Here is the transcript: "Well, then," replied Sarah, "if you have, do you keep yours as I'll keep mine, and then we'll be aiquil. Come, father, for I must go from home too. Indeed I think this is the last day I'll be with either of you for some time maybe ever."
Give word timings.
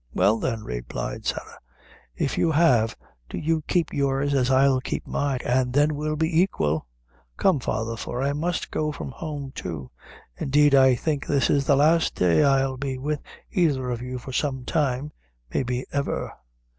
"Well, 0.15 0.39
then," 0.39 0.63
replied 0.63 1.27
Sarah, 1.27 1.59
"if 2.15 2.35
you 2.35 2.49
have, 2.53 2.97
do 3.29 3.37
you 3.37 3.61
keep 3.67 3.93
yours 3.93 4.33
as 4.33 4.49
I'll 4.49 4.81
keep 4.81 5.05
mine, 5.05 5.41
and 5.45 5.73
then 5.73 5.93
we'll 5.93 6.15
be 6.15 6.41
aiquil. 6.41 6.87
Come, 7.37 7.59
father, 7.59 7.95
for 7.95 8.19
I 8.23 8.33
must 8.33 8.71
go 8.71 8.91
from 8.91 9.11
home 9.11 9.51
too. 9.53 9.91
Indeed 10.37 10.73
I 10.73 10.95
think 10.95 11.27
this 11.27 11.51
is 11.51 11.65
the 11.67 11.75
last 11.75 12.15
day 12.15 12.43
I'll 12.43 12.77
be 12.77 12.97
with 12.97 13.21
either 13.51 13.91
of 13.91 14.01
you 14.01 14.17
for 14.17 14.33
some 14.33 14.65
time 14.65 15.11
maybe 15.53 15.85
ever." 15.91 16.33